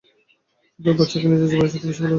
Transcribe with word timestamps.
সে 0.73 0.79
তার 0.79 0.95
বাচ্চাকে 0.99 1.27
নিজের 1.27 1.49
জীবনের 1.51 1.71
চাইতে 1.71 1.87
বেশি 1.87 2.01
ভালোবাসে। 2.01 2.09